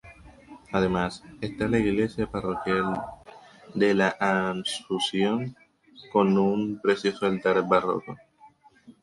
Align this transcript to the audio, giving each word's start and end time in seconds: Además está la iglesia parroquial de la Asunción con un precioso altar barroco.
Además 0.71 1.23
está 1.41 1.67
la 1.67 1.77
iglesia 1.77 2.25
parroquial 2.25 2.99
de 3.75 3.93
la 3.93 4.07
Asunción 4.19 5.55
con 6.11 6.39
un 6.39 6.79
precioso 6.81 7.27
altar 7.27 7.61
barroco. 7.67 8.17